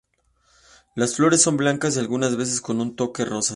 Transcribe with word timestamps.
Las 0.95 1.15
flores 1.15 1.43
son 1.43 1.57
blancas 1.57 1.95
y 1.95 1.99
algunas 1.99 2.35
veces 2.35 2.59
con 2.59 2.81
un 2.81 2.95
toque 2.95 3.23
rosa. 3.23 3.49